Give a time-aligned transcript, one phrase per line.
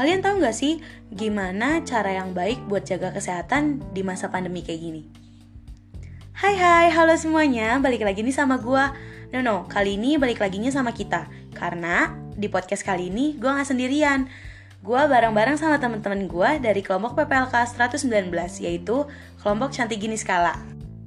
[0.00, 0.80] Kalian tahu nggak sih
[1.12, 5.04] gimana cara yang baik buat jaga kesehatan di masa pandemi kayak gini?
[6.32, 8.80] Hai hai, halo semuanya, balik lagi nih sama gue
[9.36, 11.28] No no, kali ini balik laginya sama kita.
[11.52, 14.24] Karena di podcast kali ini gue gak sendirian.
[14.80, 18.32] Gue bareng-bareng sama temen-temen gue dari kelompok PPLK 119
[18.64, 19.04] Yaitu
[19.44, 20.56] kelompok Cantik Gini Skala.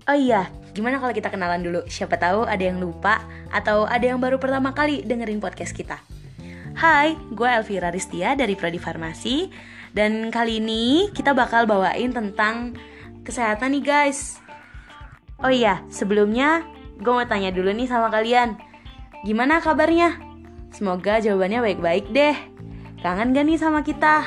[0.06, 1.82] Oh iya, gimana kalau kita kenalan dulu?
[1.90, 6.13] Siapa tahu ada yang lupa atau ada yang baru pertama kali dengerin podcast kita
[6.74, 9.46] Hai, gue Elvira Ristia dari Prodi Farmasi.
[9.94, 12.74] Dan kali ini kita bakal bawain tentang
[13.22, 14.42] kesehatan nih guys.
[15.38, 16.66] Oh iya, sebelumnya
[16.98, 18.58] gue mau tanya dulu nih sama kalian.
[19.22, 20.18] Gimana kabarnya?
[20.74, 22.34] Semoga jawabannya baik-baik deh.
[23.06, 24.26] Kangen gak nih sama kita?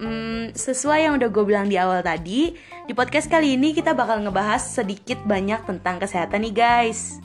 [0.00, 2.50] Hmm, sesuai yang udah gue bilang di awal tadi
[2.82, 7.20] Di podcast kali ini kita bakal ngebahas sedikit banyak tentang kesehatan nih guys.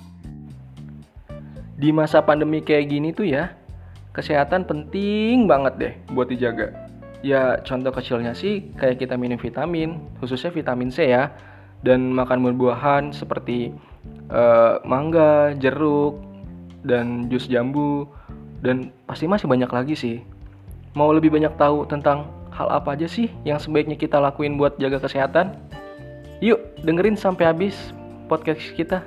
[1.79, 3.58] Di masa pandemi kayak gini tuh ya
[4.13, 6.73] kesehatan penting banget deh buat dijaga.
[7.19, 11.35] Ya contoh kecilnya sih kayak kita minum vitamin, khususnya vitamin C ya,
[11.83, 13.75] dan makan buah-buahan seperti
[14.31, 16.19] uh, mangga, jeruk,
[16.87, 18.07] dan jus jambu,
[18.63, 20.17] dan pasti masih banyak lagi sih.
[20.95, 25.03] Mau lebih banyak tahu tentang hal apa aja sih yang sebaiknya kita lakuin buat jaga
[25.03, 25.59] kesehatan?
[26.39, 27.91] Yuk dengerin sampai habis
[28.31, 29.03] podcast kita.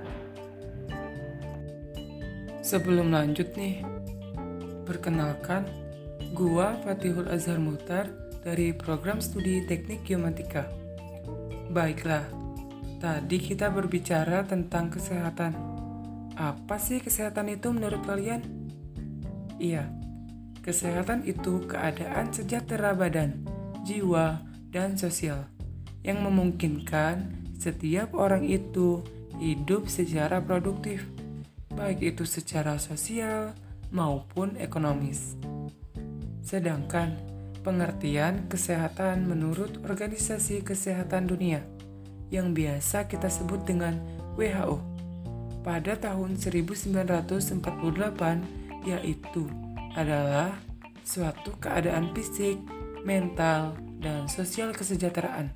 [2.62, 3.82] Sebelum lanjut nih,
[4.92, 5.64] Perkenalkan,
[6.36, 8.12] gua Fatihul Azhar Mutar
[8.44, 10.68] dari program studi Teknik Geomatika.
[11.72, 12.28] Baiklah,
[13.00, 15.56] tadi kita berbicara tentang kesehatan.
[16.36, 18.44] Apa sih kesehatan itu menurut kalian?
[19.56, 19.88] Iya,
[20.60, 23.48] kesehatan itu keadaan sejahtera badan,
[23.88, 25.48] jiwa, dan sosial
[26.04, 29.00] yang memungkinkan setiap orang itu
[29.40, 31.08] hidup secara produktif,
[31.72, 33.56] baik itu secara sosial,
[33.92, 35.36] maupun ekonomis.
[36.42, 37.14] Sedangkan
[37.62, 41.62] pengertian kesehatan menurut Organisasi Kesehatan Dunia
[42.32, 44.00] yang biasa kita sebut dengan
[44.34, 44.80] WHO
[45.62, 47.62] pada tahun 1948
[48.82, 49.46] yaitu
[49.94, 50.50] adalah
[51.06, 52.58] suatu keadaan fisik,
[53.06, 55.54] mental, dan sosial kesejahteraan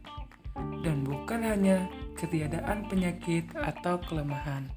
[0.87, 4.71] dan bukan hanya ketiadaan penyakit atau kelemahan.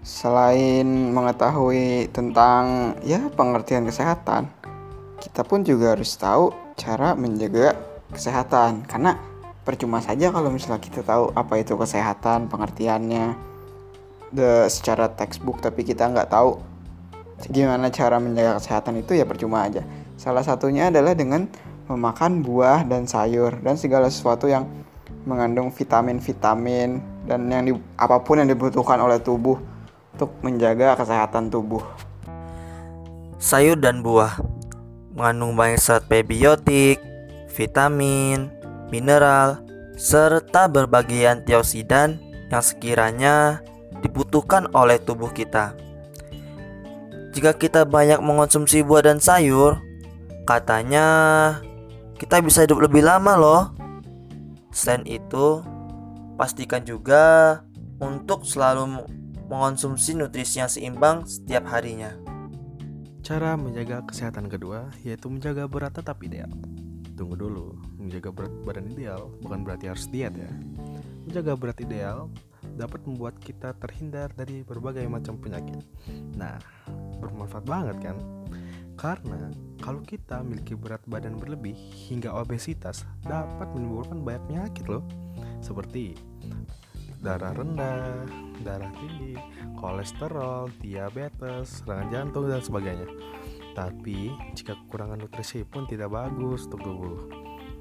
[0.00, 4.48] Selain mengetahui tentang ya pengertian kesehatan,
[5.20, 7.76] kita pun juga harus tahu cara menjaga
[8.08, 8.88] kesehatan.
[8.88, 9.20] Karena
[9.60, 13.36] percuma saja kalau misalnya kita tahu apa itu kesehatan, pengertiannya.
[14.30, 16.62] The secara textbook tapi kita nggak tahu
[17.50, 19.84] gimana cara menjaga kesehatan itu ya percuma aja.
[20.16, 21.44] Salah satunya adalah dengan
[21.92, 24.64] memakan buah dan sayur dan segala sesuatu yang
[25.28, 29.69] mengandung vitamin-vitamin dan yang di, apa pun yang dibutuhkan oleh tubuh
[30.20, 31.80] untuk menjaga kesehatan tubuh.
[33.40, 34.36] Sayur dan buah
[35.16, 37.00] mengandung banyak zat prebiotik,
[37.48, 38.52] vitamin,
[38.92, 39.64] mineral,
[39.96, 42.20] serta berbagai antioksidan
[42.52, 43.64] yang sekiranya
[44.04, 45.72] dibutuhkan oleh tubuh kita.
[47.32, 49.80] Jika kita banyak mengonsumsi buah dan sayur,
[50.44, 51.08] katanya
[52.20, 53.62] kita bisa hidup lebih lama loh.
[54.68, 55.64] Selain itu,
[56.36, 57.56] pastikan juga
[58.04, 59.08] untuk selalu
[59.50, 62.14] mengonsumsi nutrisi yang seimbang setiap harinya.
[63.26, 66.46] Cara menjaga kesehatan kedua yaitu menjaga berat tetap ideal.
[67.18, 70.48] Tunggu dulu, menjaga berat badan ideal bukan berarti harus diet ya.
[71.26, 72.30] Menjaga berat ideal
[72.78, 75.82] dapat membuat kita terhindar dari berbagai macam penyakit.
[76.38, 76.56] Nah,
[77.18, 78.16] bermanfaat banget kan?
[78.94, 79.50] Karena
[79.82, 81.74] kalau kita memiliki berat badan berlebih
[82.06, 85.02] hingga obesitas dapat menimbulkan banyak penyakit loh.
[85.58, 86.14] Seperti
[87.20, 88.24] darah rendah,
[88.64, 89.36] darah tinggi,
[89.76, 93.08] kolesterol, diabetes, serangan jantung, dan sebagainya.
[93.76, 97.18] Tapi, jika kekurangan nutrisi pun tidak bagus untuk tubuh.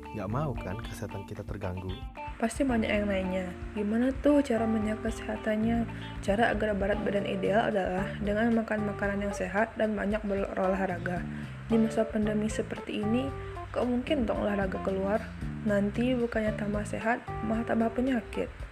[0.09, 1.93] Gak mau kan kesehatan kita terganggu?
[2.41, 3.45] Pasti banyak yang nanya,
[3.75, 5.85] gimana tuh cara menjaga kesehatannya?
[6.23, 11.19] Cara agar berat badan ideal adalah dengan makan makanan yang sehat dan banyak berolahraga.
[11.67, 13.27] Di masa pandemi seperti ini,
[13.69, 15.19] kok mungkin untuk olahraga keluar?
[15.67, 18.68] Nanti bukannya tambah sehat, malah tambah penyakit.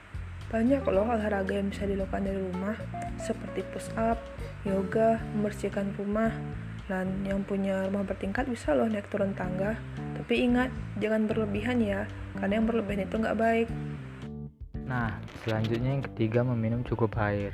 [0.48, 2.80] Banyak loh olahraga yang bisa dilakukan dari rumah,
[3.20, 4.16] seperti push up,
[4.64, 6.32] yoga, membersihkan rumah,
[6.88, 9.76] dan yang punya rumah bertingkat bisa loh naik turun tangga.
[10.16, 10.72] Tapi ingat,
[11.04, 12.08] jangan berlebihan ya,
[12.40, 13.68] karena yang berlebihan itu nggak baik.
[14.88, 17.52] Nah, selanjutnya yang ketiga meminum cukup air.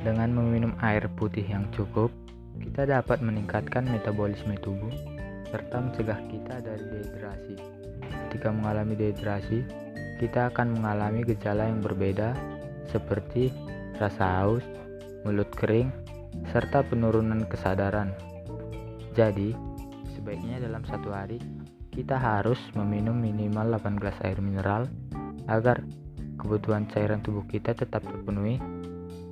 [0.00, 2.08] Dengan meminum air putih yang cukup,
[2.56, 4.92] kita dapat meningkatkan metabolisme tubuh
[5.52, 7.54] serta mencegah kita dari dehidrasi.
[8.28, 9.85] Ketika mengalami dehidrasi,
[10.16, 12.32] kita akan mengalami gejala yang berbeda
[12.88, 13.52] seperti
[14.00, 14.64] rasa haus,
[15.24, 15.92] mulut kering,
[16.52, 18.12] serta penurunan kesadaran.
[19.16, 19.56] Jadi,
[20.16, 21.40] sebaiknya dalam satu hari
[21.96, 24.84] kita harus meminum minimal 8 gelas air mineral
[25.48, 25.80] agar
[26.36, 28.60] kebutuhan cairan tubuh kita tetap terpenuhi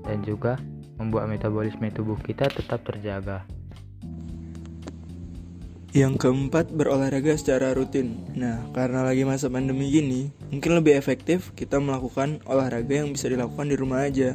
[0.04, 0.56] dan juga
[0.96, 3.44] membuat metabolisme tubuh kita tetap terjaga.
[5.94, 8.18] Yang keempat, berolahraga secara rutin.
[8.34, 13.70] Nah, karena lagi masa pandemi gini, mungkin lebih efektif kita melakukan olahraga yang bisa dilakukan
[13.70, 14.34] di rumah aja.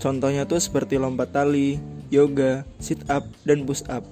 [0.00, 1.76] Contohnya tuh seperti lompat tali,
[2.08, 4.08] yoga, sit up, dan push up.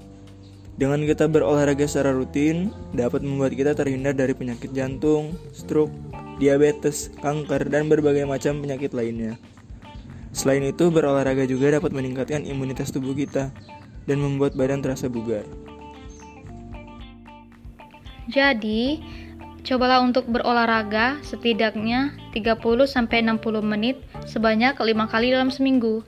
[0.76, 5.96] Dengan kita berolahraga secara rutin, dapat membuat kita terhindar dari penyakit jantung, stroke,
[6.36, 9.40] diabetes, kanker, dan berbagai macam penyakit lainnya.
[10.36, 13.48] Selain itu, berolahraga juga dapat meningkatkan imunitas tubuh kita
[14.04, 15.48] dan membuat badan terasa bugar.
[18.30, 19.02] Jadi,
[19.62, 26.06] cobalah untuk berolahraga setidaknya 30-60 menit sebanyak 5 kali dalam seminggu.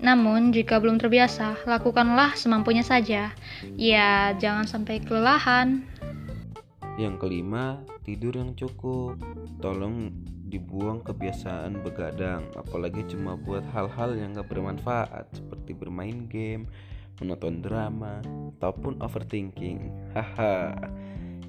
[0.00, 3.36] Namun, jika belum terbiasa, lakukanlah semampunya saja.
[3.76, 5.84] Ya, jangan sampai kelelahan.
[6.96, 9.20] Yang kelima, tidur yang cukup.
[9.60, 10.08] Tolong
[10.48, 16.66] dibuang kebiasaan begadang, apalagi cuma buat hal-hal yang gak bermanfaat seperti bermain game,
[17.20, 18.24] menonton drama,
[18.56, 19.92] ataupun overthinking.
[20.16, 20.74] Haha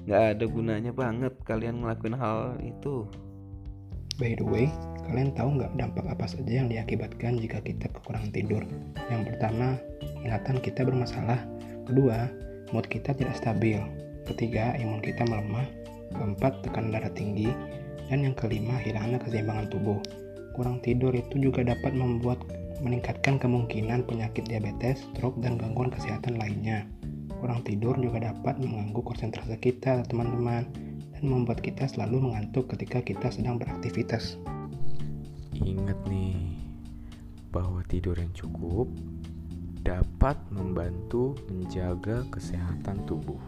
[0.06, 3.06] nggak ada gunanya banget kalian ngelakuin hal itu.
[4.20, 4.68] By the way,
[5.08, 8.62] kalian tahu nggak dampak apa saja yang diakibatkan jika kita kekurangan tidur?
[9.08, 9.80] Yang pertama,
[10.22, 11.40] ingatan kita bermasalah.
[11.88, 12.28] Kedua,
[12.70, 13.80] mood kita tidak stabil.
[14.28, 15.64] Ketiga, imun kita melemah.
[16.12, 17.50] Keempat, tekanan darah tinggi.
[18.12, 19.98] Dan yang kelima, hilangnya keseimbangan tubuh.
[20.52, 22.44] Kurang tidur itu juga dapat membuat
[22.84, 26.84] meningkatkan kemungkinan penyakit diabetes, stroke, dan gangguan kesehatan lainnya.
[27.42, 30.62] Kurang tidur juga dapat mengganggu konsentrasi kita, teman-teman,
[31.10, 34.38] dan membuat kita selalu mengantuk ketika kita sedang beraktivitas.
[35.58, 36.38] Ingat nih,
[37.50, 38.86] bahwa tidur yang cukup
[39.82, 43.42] dapat membantu menjaga kesehatan tubuh.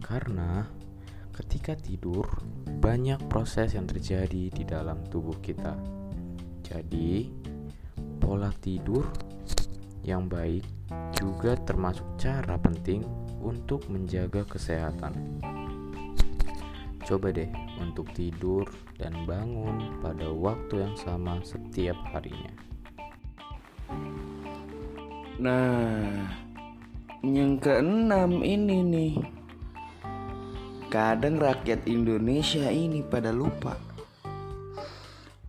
[0.00, 0.64] Karena
[1.36, 2.24] ketika tidur,
[2.80, 5.76] banyak proses yang terjadi di dalam tubuh kita.
[6.64, 7.28] Jadi,
[8.16, 9.04] pola tidur
[10.08, 10.77] yang baik
[11.18, 13.02] juga termasuk cara penting
[13.42, 15.42] untuk menjaga kesehatan.
[17.02, 17.50] Coba deh
[17.82, 22.54] untuk tidur dan bangun pada waktu yang sama setiap harinya.
[25.42, 26.30] Nah,
[27.26, 29.14] yang keenam ini nih.
[30.88, 33.76] Kadang rakyat Indonesia ini pada lupa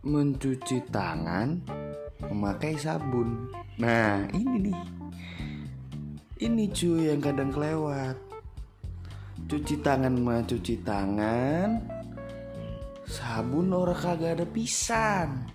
[0.03, 1.59] mencuci tangan
[2.27, 3.51] memakai sabun.
[3.79, 4.98] Nah, ini nih.
[6.39, 8.15] Ini cuy yang kadang kelewat.
[9.43, 11.83] Cuci tangan mah cuci tangan.
[13.03, 15.51] Sabun orang kagak ada pisan.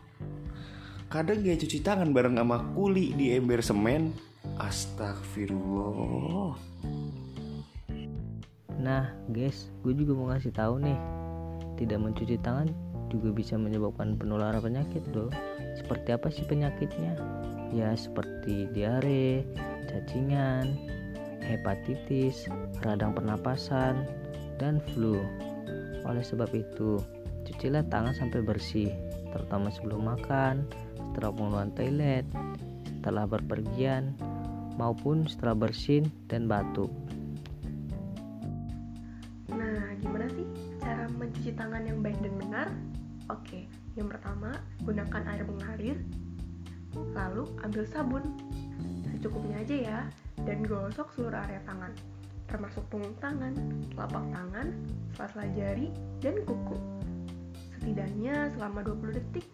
[1.08, 4.12] Kadang gak cuci tangan bareng sama kuli di ember semen.
[4.60, 6.52] Astagfirullah.
[8.76, 11.00] Nah, guys, gue juga mau ngasih tahu nih.
[11.80, 12.69] Tidak mencuci tangan
[13.08, 15.32] juga bisa menyebabkan penularan penyakit loh.
[15.80, 17.16] Seperti apa sih penyakitnya?
[17.72, 19.48] Ya seperti diare,
[19.88, 20.76] cacingan,
[21.44, 22.48] hepatitis,
[22.82, 24.08] radang pernapasan,
[24.56, 25.20] dan flu.
[26.04, 27.00] Oleh sebab itu,
[27.44, 28.90] cucilah tangan sampai bersih,
[29.32, 30.64] terutama sebelum makan,
[31.12, 32.26] setelah penggunaan toilet,
[33.00, 34.16] setelah berpergian,
[34.80, 36.90] maupun setelah bersin dan batuk.
[39.52, 40.47] Nah, gimana sih
[40.82, 42.68] cara mencuci tangan yang baik dan benar?
[43.32, 43.64] Oke,
[43.97, 44.52] yang pertama,
[44.85, 45.97] gunakan air mengalir.
[46.94, 48.25] Lalu, ambil sabun.
[49.25, 49.99] Secukupnya aja ya,
[50.45, 51.97] dan gosok seluruh area tangan,
[52.45, 53.57] termasuk punggung tangan,
[53.97, 54.69] telapak tangan,
[55.16, 55.88] sela-sela jari,
[56.21, 56.76] dan kuku.
[57.73, 59.49] Setidaknya selama 20 detik,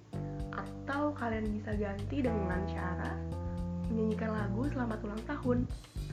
[0.51, 3.15] atau kalian bisa ganti dengan cara
[3.95, 5.59] menyanyikan lagu selamat ulang tahun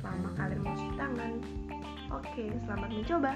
[0.06, 1.34] selama kalian mencuci tangan.
[2.14, 3.34] Oke, selamat mencoba.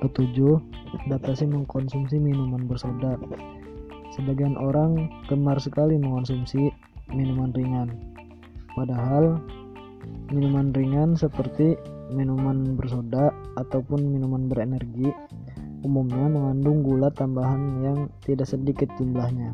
[0.00, 0.56] Ketujuh,
[1.12, 3.20] batasi mengkonsumsi minuman bersoda.
[4.16, 6.72] Sebagian orang gemar sekali mengonsumsi
[7.18, 7.90] minuman ringan.
[8.78, 9.42] Padahal
[10.30, 11.74] minuman ringan seperti
[12.14, 15.10] minuman bersoda ataupun minuman berenergi
[15.82, 19.50] umumnya mengandung gula tambahan yang tidak sedikit jumlahnya.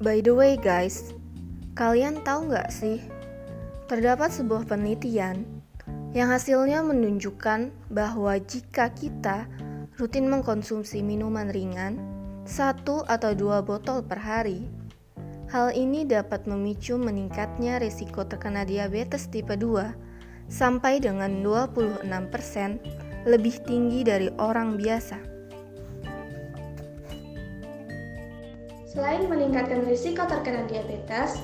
[0.00, 1.12] By the way guys,
[1.76, 3.02] kalian tahu nggak sih?
[3.90, 5.42] Terdapat sebuah penelitian
[6.16, 9.44] yang hasilnya menunjukkan bahwa jika kita
[9.98, 12.17] rutin mengkonsumsi minuman ringan,
[12.48, 14.64] satu atau dua botol per hari,
[15.52, 22.08] hal ini dapat memicu meningkatnya risiko terkena diabetes tipe 2 sampai dengan 26%
[23.28, 25.20] lebih tinggi dari orang biasa.
[28.88, 31.36] Selain meningkatkan risiko terkena diabetes,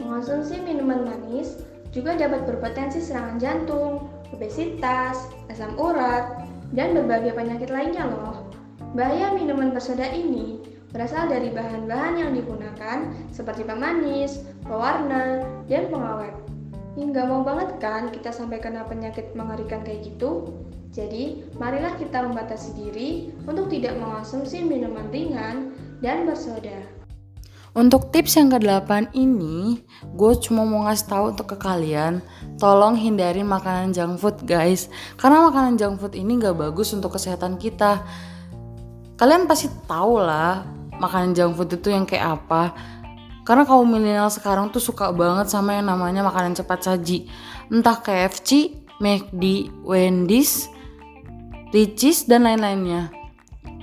[0.00, 1.60] Mengonsumsi minuman manis
[1.92, 8.39] juga dapat berpotensi serangan jantung, obesitas, asam urat, dan berbagai penyakit lainnya loh.
[8.90, 10.58] Bahaya minuman bersoda ini
[10.90, 16.34] berasal dari bahan-bahan yang digunakan seperti pemanis, pewarna, dan pengawet.
[16.98, 20.50] Hingga mau banget kan kita sampai kena penyakit mengerikan kayak gitu?
[20.90, 25.70] Jadi, marilah kita membatasi diri untuk tidak mengonsumsi minuman ringan
[26.02, 26.82] dan bersoda.
[27.70, 29.86] Untuk tips yang ke-8 ini,
[30.18, 32.18] gue cuma mau ngasih tahu untuk ke kalian,
[32.58, 34.90] tolong hindari makanan junk food guys.
[35.14, 38.02] Karena makanan junk food ini gak bagus untuk kesehatan kita.
[39.20, 40.64] Kalian pasti tahu lah
[40.96, 42.72] makanan junk food itu yang kayak apa.
[43.44, 47.28] Karena kaum milenial sekarang tuh suka banget sama yang namanya makanan cepat saji.
[47.68, 50.72] Entah KFC, McD, Wendy's,
[51.68, 53.12] Ricis, dan lain-lainnya.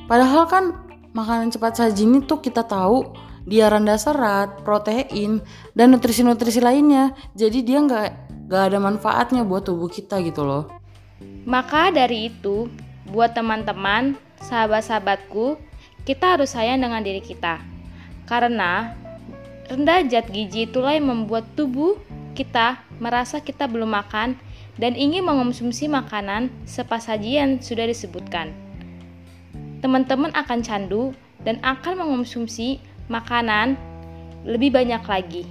[0.09, 0.73] Padahal kan
[1.13, 3.13] makanan cepat saji ini tuh kita tahu
[3.45, 5.45] dia rendah serat, protein,
[5.77, 7.13] dan nutrisi-nutrisi lainnya.
[7.37, 8.07] Jadi dia nggak
[8.49, 10.65] nggak ada manfaatnya buat tubuh kita gitu loh.
[11.45, 12.65] Maka dari itu,
[13.07, 15.57] buat teman-teman, sahabat-sahabatku,
[16.07, 17.59] kita harus sayang dengan diri kita.
[18.27, 18.95] Karena
[19.67, 21.99] rendah zat gizi itulah yang membuat tubuh
[22.37, 24.37] kita merasa kita belum makan
[24.77, 28.53] dan ingin mengonsumsi makanan sepasaji yang sudah disebutkan.
[29.81, 33.77] Teman-teman akan candu dan akan mengonsumsi makanan
[34.45, 35.43] lebih banyak lagi.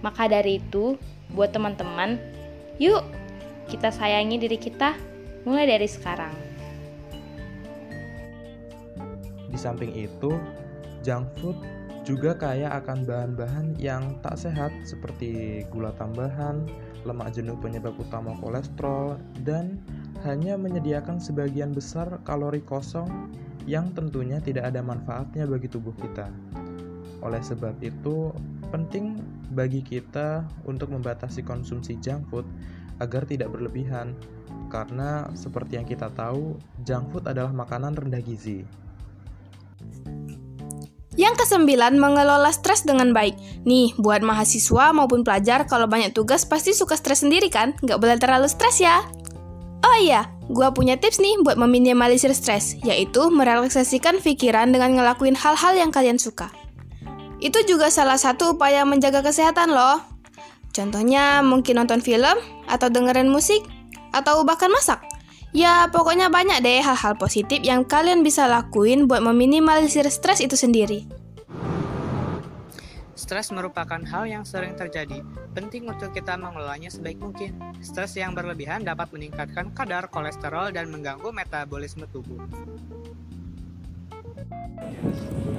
[0.00, 0.96] Maka dari itu,
[1.32, 2.20] buat teman-teman,
[2.78, 3.02] yuk
[3.66, 4.94] kita sayangi diri kita
[5.42, 6.45] mulai dari sekarang.
[9.66, 10.38] Samping itu,
[11.02, 11.58] junk food
[12.06, 16.62] juga kaya akan bahan-bahan yang tak sehat seperti gula tambahan,
[17.02, 19.82] lemak jenuh penyebab utama kolesterol, dan
[20.22, 23.10] hanya menyediakan sebagian besar kalori kosong
[23.66, 26.30] yang tentunya tidak ada manfaatnya bagi tubuh kita.
[27.26, 28.30] Oleh sebab itu,
[28.70, 29.18] penting
[29.50, 32.46] bagi kita untuk membatasi konsumsi junk food
[33.02, 34.14] agar tidak berlebihan,
[34.70, 36.54] karena seperti yang kita tahu,
[36.86, 38.62] junk food adalah makanan rendah gizi.
[41.16, 43.64] Yang kesembilan, mengelola stres dengan baik.
[43.64, 47.72] Nih, buat mahasiswa maupun pelajar, kalau banyak tugas pasti suka stres sendiri kan?
[47.80, 49.00] Nggak boleh terlalu stres ya.
[49.80, 55.72] Oh iya, gua punya tips nih buat meminimalisir stres, yaitu merelaksasikan pikiran dengan ngelakuin hal-hal
[55.72, 56.52] yang kalian suka.
[57.40, 60.00] Itu juga salah satu upaya menjaga kesehatan loh.
[60.76, 62.36] Contohnya mungkin nonton film,
[62.68, 63.64] atau dengerin musik,
[64.12, 65.00] atau bahkan masak.
[65.56, 71.08] Ya, pokoknya banyak deh hal-hal positif yang kalian bisa lakuin buat meminimalisir stres itu sendiri.
[73.16, 75.24] Stres merupakan hal yang sering terjadi.
[75.56, 77.56] Penting untuk kita mengelolanya sebaik mungkin.
[77.80, 82.36] Stres yang berlebihan dapat meningkatkan kadar kolesterol dan mengganggu metabolisme tubuh.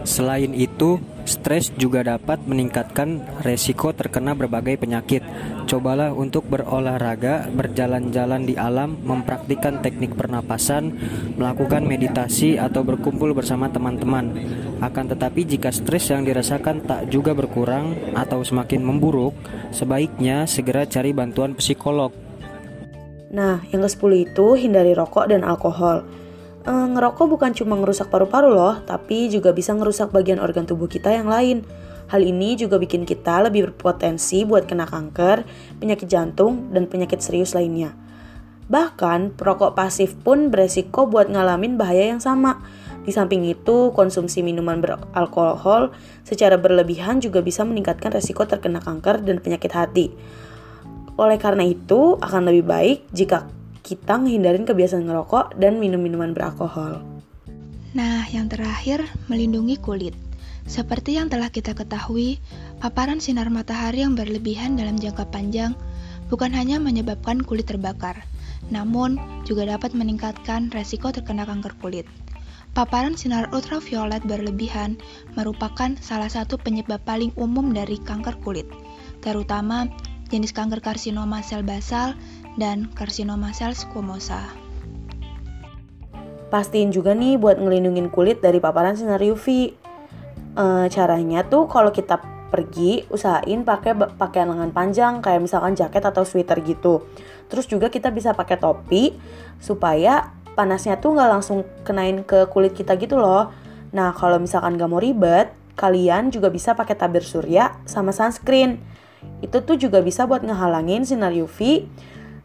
[0.07, 5.19] Selain itu, stres juga dapat meningkatkan resiko terkena berbagai penyakit.
[5.67, 10.95] Cobalah untuk berolahraga, berjalan-jalan di alam, mempraktikkan teknik pernapasan,
[11.36, 14.31] melakukan meditasi atau berkumpul bersama teman-teman.
[14.79, 19.36] Akan tetapi jika stres yang dirasakan tak juga berkurang atau semakin memburuk,
[19.75, 22.15] sebaiknya segera cari bantuan psikolog.
[23.27, 26.07] Nah, yang ke-10 itu hindari rokok dan alkohol
[26.67, 31.15] e, ngerokok bukan cuma ngerusak paru-paru loh, tapi juga bisa ngerusak bagian organ tubuh kita
[31.15, 31.63] yang lain.
[32.07, 35.43] Hal ini juga bikin kita lebih berpotensi buat kena kanker,
[35.79, 37.91] penyakit jantung, dan penyakit serius lainnya.
[38.67, 42.59] Bahkan, perokok pasif pun beresiko buat ngalamin bahaya yang sama.
[43.07, 45.95] Di samping itu, konsumsi minuman beralkohol
[46.27, 50.12] secara berlebihan juga bisa meningkatkan resiko terkena kanker dan penyakit hati.
[51.15, 53.47] Oleh karena itu, akan lebih baik jika
[53.88, 57.00] kita menghindarin kebiasaan ngerokok dan minum minuman beralkohol.
[57.96, 60.12] Nah, yang terakhir, melindungi kulit.
[60.67, 62.44] Seperti yang telah kita ketahui,
[62.84, 65.72] paparan sinar matahari yang berlebihan dalam jangka panjang
[66.27, 68.27] bukan hanya menyebabkan kulit terbakar,
[68.67, 69.15] namun
[69.48, 72.03] juga dapat meningkatkan resiko terkena kanker kulit.
[72.75, 75.00] Paparan sinar ultraviolet berlebihan
[75.39, 78.67] merupakan salah satu penyebab paling umum dari kanker kulit,
[79.24, 79.88] terutama
[80.27, 82.13] jenis kanker karsinoma sel basal
[82.57, 84.41] dan karsinoma sel squamosa.
[86.49, 89.77] Pastiin juga nih buat ngelindungin kulit dari paparan sinar UV.
[90.57, 96.23] E, caranya tuh kalau kita pergi usahain pakai pakaian lengan panjang kayak misalkan jaket atau
[96.23, 97.03] sweater gitu.
[97.51, 99.13] Terus juga kita bisa pakai topi
[99.59, 103.51] supaya panasnya tuh nggak langsung kenain ke kulit kita gitu loh.
[103.91, 108.79] Nah kalau misalkan nggak mau ribet, kalian juga bisa pakai tabir surya sama sunscreen.
[109.43, 111.83] Itu tuh juga bisa buat ngehalangin sinar UV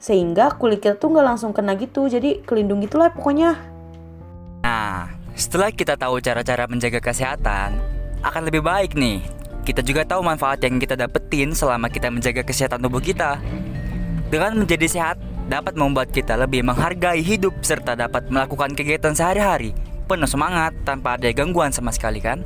[0.03, 3.55] sehingga kulit kita tuh nggak langsung kena gitu jadi kelindung gitulah pokoknya
[4.67, 7.79] nah setelah kita tahu cara-cara menjaga kesehatan
[8.27, 9.23] akan lebih baik nih
[9.63, 13.39] kita juga tahu manfaat yang kita dapetin selama kita menjaga kesehatan tubuh kita.
[14.27, 19.71] Dengan menjadi sehat, dapat membuat kita lebih menghargai hidup serta dapat melakukan kegiatan sehari-hari
[20.11, 22.43] penuh semangat tanpa ada gangguan sama sekali kan.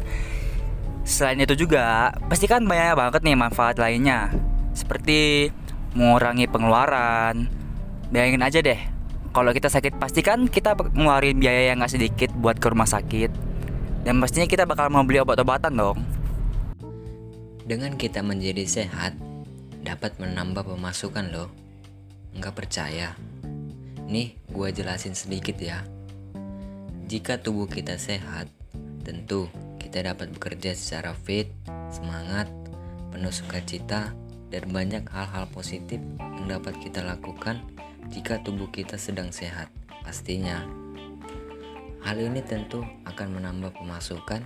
[1.08, 4.28] Selain itu juga, pastikan banyak banget nih manfaat lainnya,
[4.76, 5.48] seperti
[5.96, 7.48] mengurangi pengeluaran.
[8.12, 8.78] Bayangin aja deh,
[9.32, 13.32] kalau kita sakit pastikan kita ngeluarin biaya yang gak sedikit buat ke rumah sakit.
[14.04, 15.98] Dan pastinya kita bakal mau beli obat-obatan dong.
[17.66, 19.18] Dengan kita menjadi sehat,
[19.82, 21.50] dapat menambah pemasukan loh.
[22.38, 23.18] Nggak percaya?
[24.06, 25.82] Nih, gua jelasin sedikit ya.
[27.10, 28.46] Jika tubuh kita sehat,
[29.02, 29.50] tentu
[29.82, 31.50] kita dapat bekerja secara fit,
[31.90, 32.46] semangat,
[33.10, 34.14] penuh sukacita,
[34.50, 37.58] dan banyak hal-hal positif yang dapat kita lakukan
[38.10, 39.66] jika tubuh kita sedang sehat.
[40.06, 40.62] Pastinya,
[42.06, 44.42] hal ini tentu akan menambah pemasukan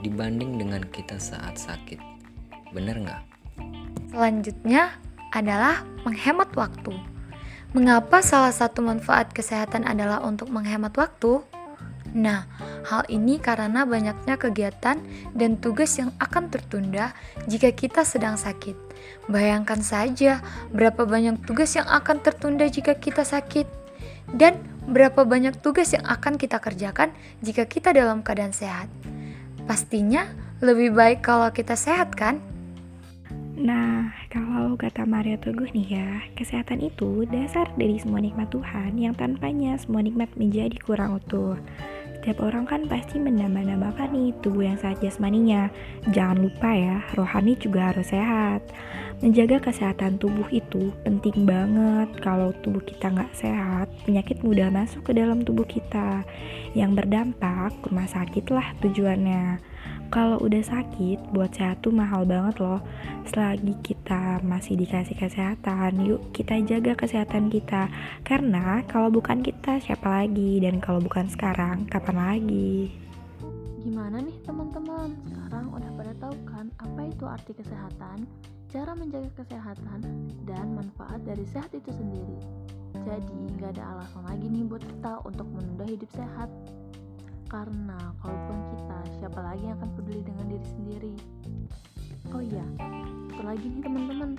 [0.00, 2.00] dibanding dengan kita saat sakit.
[2.72, 3.22] Bener nggak?
[4.12, 4.96] Selanjutnya
[5.32, 6.92] adalah menghemat waktu.
[7.72, 11.40] Mengapa salah satu manfaat kesehatan adalah untuk menghemat waktu?
[12.12, 12.44] Nah,
[12.84, 15.00] hal ini karena banyaknya kegiatan
[15.32, 17.16] dan tugas yang akan tertunda
[17.48, 18.91] jika kita sedang sakit.
[19.30, 20.42] Bayangkan saja
[20.74, 23.66] berapa banyak tugas yang akan tertunda jika kita sakit,
[24.34, 28.90] dan berapa banyak tugas yang akan kita kerjakan jika kita dalam keadaan sehat.
[29.64, 30.26] Pastinya
[30.58, 32.42] lebih baik kalau kita sehat, kan?
[33.52, 39.14] Nah, kalau kata Mario Teguh nih ya, kesehatan itu dasar dari semua nikmat Tuhan yang
[39.14, 41.54] tanpanya semua nikmat menjadi kurang utuh.
[42.22, 45.74] Setiap orang kan pasti menambah-nambahkan nih tubuh yang sehat jasmaninya.
[46.14, 48.62] Jangan lupa ya, rohani juga harus sehat.
[49.18, 52.14] Menjaga kesehatan tubuh itu penting banget.
[52.22, 56.22] Kalau tubuh kita nggak sehat, penyakit mudah masuk ke dalam tubuh kita.
[56.78, 59.71] Yang berdampak, rumah sakit lah tujuannya
[60.12, 62.84] kalau udah sakit buat sehat tuh mahal banget loh
[63.24, 67.88] selagi kita masih dikasih kesehatan yuk kita jaga kesehatan kita
[68.20, 72.92] karena kalau bukan kita siapa lagi dan kalau bukan sekarang kapan lagi
[73.82, 75.10] Gimana nih teman-teman?
[75.26, 78.30] Sekarang udah pada tahu kan apa itu arti kesehatan,
[78.70, 80.00] cara menjaga kesehatan,
[80.46, 82.38] dan manfaat dari sehat itu sendiri.
[83.02, 86.46] Jadi nggak ada alasan lagi nih buat kita untuk menunda hidup sehat.
[87.52, 91.14] Karena kalau bukan kita, siapa lagi yang akan peduli dengan diri sendiri?
[92.32, 92.64] Oh iya,
[93.28, 94.30] satu lagi nih teman-teman,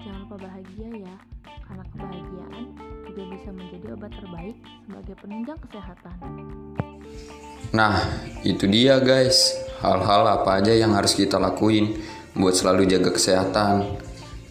[0.00, 2.64] jangan lupa bahagia ya, karena kebahagiaan
[3.04, 6.16] juga bisa menjadi obat terbaik sebagai penunjang kesehatan.
[7.76, 8.00] Nah,
[8.40, 9.52] itu dia guys,
[9.84, 12.00] hal-hal apa aja yang harus kita lakuin
[12.32, 14.00] buat selalu jaga kesehatan.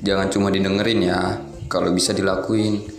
[0.06, 2.97] Jangan cuma didengerin ya, kalau bisa dilakuin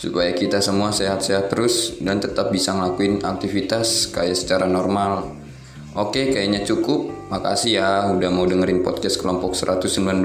[0.00, 5.36] supaya kita semua sehat-sehat terus dan tetap bisa ngelakuin aktivitas kayak secara normal.
[5.92, 7.28] Oke, kayaknya cukup.
[7.28, 10.24] Makasih ya udah mau dengerin podcast kelompok 119.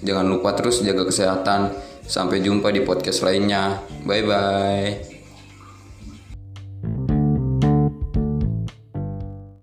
[0.00, 1.76] Jangan lupa terus jaga kesehatan.
[2.08, 3.84] Sampai jumpa di podcast lainnya.
[4.08, 5.11] Bye bye.